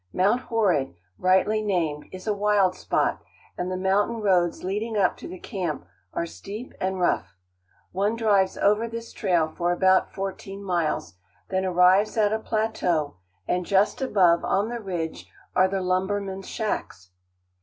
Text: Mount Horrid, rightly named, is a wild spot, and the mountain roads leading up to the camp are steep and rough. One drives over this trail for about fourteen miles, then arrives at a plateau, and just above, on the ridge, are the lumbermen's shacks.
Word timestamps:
Mount 0.13 0.41
Horrid, 0.41 0.95
rightly 1.19 1.61
named, 1.61 2.05
is 2.11 2.25
a 2.25 2.33
wild 2.33 2.75
spot, 2.75 3.21
and 3.55 3.71
the 3.71 3.77
mountain 3.77 4.17
roads 4.19 4.63
leading 4.63 4.97
up 4.97 5.15
to 5.17 5.27
the 5.27 5.37
camp 5.37 5.85
are 6.11 6.25
steep 6.25 6.73
and 6.81 6.99
rough. 6.99 7.35
One 7.91 8.15
drives 8.15 8.57
over 8.57 8.87
this 8.87 9.13
trail 9.13 9.53
for 9.55 9.71
about 9.71 10.11
fourteen 10.11 10.63
miles, 10.63 11.13
then 11.49 11.65
arrives 11.65 12.17
at 12.17 12.33
a 12.33 12.39
plateau, 12.39 13.17
and 13.47 13.63
just 13.63 14.01
above, 14.01 14.43
on 14.43 14.69
the 14.69 14.79
ridge, 14.79 15.29
are 15.55 15.67
the 15.67 15.81
lumbermen's 15.83 16.47
shacks. 16.49 17.11